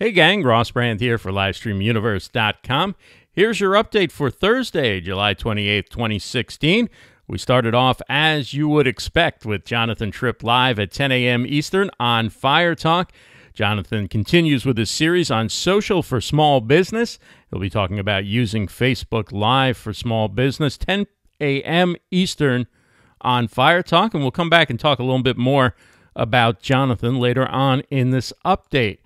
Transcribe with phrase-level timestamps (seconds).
[0.00, 2.94] Hey gang, Ross Brand here for LivestreamUniverse.com.
[3.32, 6.88] Here's your update for Thursday, July 28th, 2016.
[7.26, 11.44] We started off as you would expect with Jonathan Tripp live at 10 a.m.
[11.44, 13.10] Eastern on Fire Talk.
[13.52, 17.18] Jonathan continues with his series on social for small business.
[17.50, 21.08] He'll be talking about using Facebook Live for small business, 10
[21.40, 21.96] a.m.
[22.12, 22.68] Eastern
[23.20, 24.14] on Fire Talk.
[24.14, 25.74] And we'll come back and talk a little bit more
[26.14, 28.98] about Jonathan later on in this update.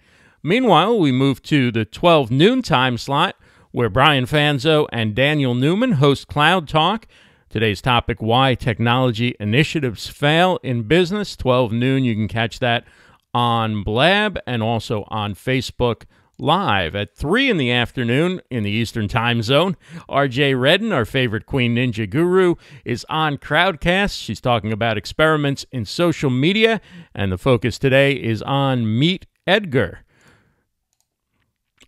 [0.45, 3.37] Meanwhile, we move to the 12 noon time slot
[3.71, 7.07] where Brian Fanzo and Daniel Newman host Cloud Talk.
[7.49, 11.37] Today's topic Why Technology Initiatives Fail in Business.
[11.37, 12.85] 12 noon, you can catch that
[13.33, 16.07] on Blab and also on Facebook
[16.41, 16.97] Live.
[16.97, 19.77] At 3 in the afternoon in the Eastern Time Zone,
[20.09, 24.21] RJ Redden, our favorite Queen Ninja guru, is on Crowdcast.
[24.21, 26.81] She's talking about experiments in social media,
[27.15, 30.01] and the focus today is on Meet Edgar.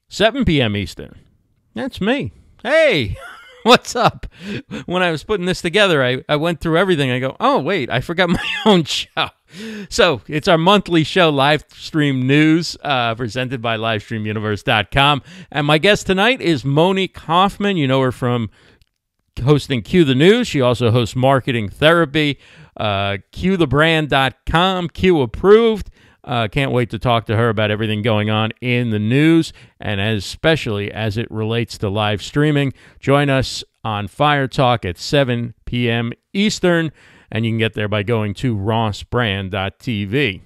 [0.09, 0.77] 7 p.m.
[0.77, 1.19] Eastern.
[1.75, 2.33] That's me.
[2.62, 3.17] Hey,
[3.65, 4.27] what's up?
[4.87, 7.11] When I was putting this together, I, I went through everything.
[7.11, 9.28] I go, oh, wait, I forgot my own show.
[9.89, 15.23] So it's our monthly show, live stream news, uh, presented by livestreamuniverse.com.
[15.51, 17.77] And my guest tonight is Monique Hoffman.
[17.77, 18.50] You know her from
[19.43, 20.48] hosting Q the News.
[20.48, 22.39] She also hosts Marketing Therapy,
[22.77, 25.91] uh, QTheBrand.com, Q Approved.
[26.25, 30.00] Uh, can't wait to talk to her about everything going on in the news and
[30.00, 32.72] especially as it relates to live streaming.
[32.98, 36.12] Join us on Fire Talk at 7 p.m.
[36.33, 36.91] Eastern,
[37.31, 40.41] and you can get there by going to rossbrand.tv.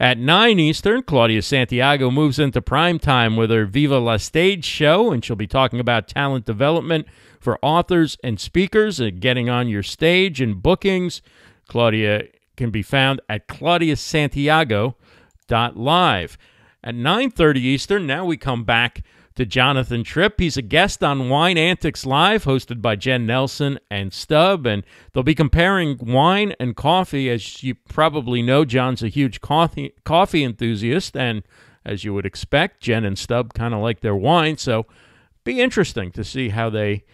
[0.00, 5.12] At 9 Eastern, Claudia Santiago moves into prime time with her Viva La Stage show,
[5.12, 7.06] and she'll be talking about talent development
[7.38, 11.22] for authors and speakers and getting on your stage and bookings.
[11.68, 12.24] Claudia
[12.56, 16.38] can be found at claudiasantiago.live.
[16.82, 19.02] At 9:30 Eastern, now we come back
[19.34, 20.38] to Jonathan Tripp.
[20.38, 25.22] He's a guest on Wine Antics Live, hosted by Jen Nelson and Stub, and they'll
[25.22, 27.30] be comparing wine and coffee.
[27.30, 31.42] As you probably know, John's a huge coffee coffee enthusiast, and
[31.84, 34.86] as you would expect, Jen and Stub kind of like their wine, so
[35.42, 37.04] be interesting to see how they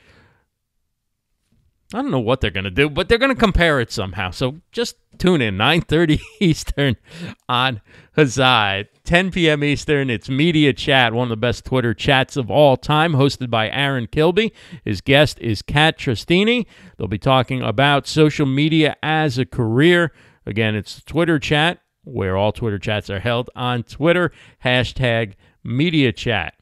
[1.93, 4.31] I don't know what they're going to do, but they're going to compare it somehow.
[4.31, 6.97] So just tune in 9:30 Eastern
[7.49, 7.81] on
[8.17, 8.87] Huzza.
[9.05, 9.65] 10 p.m.
[9.65, 13.69] Eastern, it's Media Chat, one of the best Twitter chats of all time, hosted by
[13.69, 14.53] Aaron Kilby.
[14.85, 16.65] His guest is Kat Tristini.
[16.97, 20.13] They'll be talking about social media as a career.
[20.47, 24.31] Again, it's Twitter chat, where all Twitter chats are held on Twitter,
[24.65, 25.35] hashtag
[25.65, 26.55] Media Chat.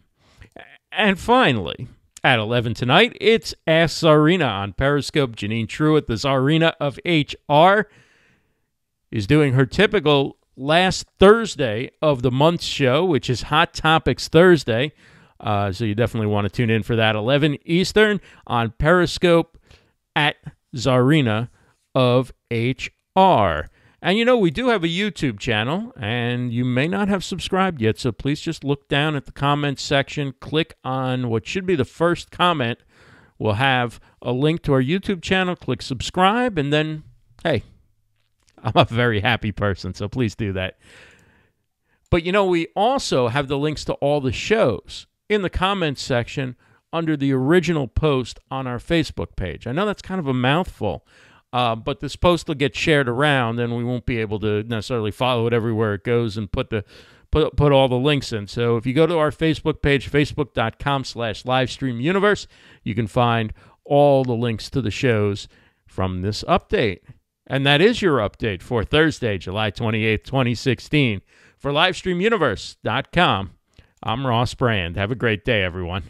[0.90, 1.86] And finally,
[2.28, 5.34] at 11 tonight, it's Ask Czarina on Periscope.
[5.34, 7.88] Janine Truitt, the Czarina of HR,
[9.10, 14.92] is doing her typical last Thursday of the month show, which is Hot Topics Thursday.
[15.40, 17.16] Uh, so you definitely want to tune in for that.
[17.16, 19.56] 11 Eastern on Periscope
[20.14, 20.36] at
[20.76, 21.48] Czarina
[21.94, 23.70] of HR.
[24.00, 27.80] And you know, we do have a YouTube channel, and you may not have subscribed
[27.80, 31.74] yet, so please just look down at the comments section, click on what should be
[31.74, 32.78] the first comment.
[33.38, 37.02] We'll have a link to our YouTube channel, click subscribe, and then,
[37.42, 37.64] hey,
[38.62, 40.78] I'm a very happy person, so please do that.
[42.10, 46.02] But you know, we also have the links to all the shows in the comments
[46.02, 46.56] section
[46.92, 49.66] under the original post on our Facebook page.
[49.66, 51.06] I know that's kind of a mouthful.
[51.52, 55.10] Uh, but this post will get shared around, and we won't be able to necessarily
[55.10, 56.84] follow it everywhere it goes and put the
[57.30, 58.46] put put all the links in.
[58.46, 62.46] So if you go to our Facebook page, facebook.com slash livestream universe,
[62.84, 63.52] you can find
[63.84, 65.48] all the links to the shows
[65.86, 67.00] from this update.
[67.46, 71.22] And that is your update for Thursday, July 28th, 2016.
[71.56, 73.50] For livestreamuniverse.com,
[74.02, 74.96] I'm Ross Brand.
[74.96, 76.04] Have a great day, everyone.